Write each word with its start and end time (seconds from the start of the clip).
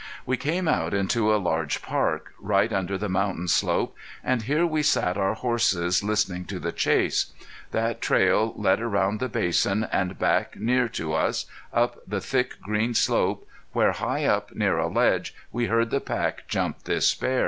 We 0.25 0.35
came 0.35 0.67
out 0.67 0.95
into 0.95 1.31
a 1.31 1.37
large 1.37 1.83
park, 1.83 2.33
right 2.39 2.73
under 2.73 2.97
the 2.97 3.07
mountain 3.07 3.47
slope, 3.47 3.95
and 4.23 4.41
here 4.41 4.65
we 4.65 4.81
sat 4.81 5.15
our 5.15 5.35
horses 5.35 6.03
listening 6.03 6.45
to 6.45 6.57
the 6.57 6.71
chase. 6.71 7.31
That 7.69 8.01
trail 8.01 8.51
led 8.57 8.81
around 8.81 9.19
the 9.19 9.29
basin 9.29 9.87
and 9.91 10.17
back 10.17 10.55
near 10.59 10.87
to 10.89 11.13
us, 11.13 11.45
up 11.71 11.99
the 12.07 12.19
thick 12.19 12.59
green 12.61 12.95
slope, 12.95 13.47
where 13.73 13.91
high 13.91 14.25
up 14.25 14.55
near 14.55 14.79
a 14.79 14.87
ledge 14.87 15.35
we 15.51 15.67
heard 15.67 15.91
the 15.91 16.01
pack 16.01 16.47
jump 16.47 16.85
this 16.85 17.13
bear. 17.13 17.39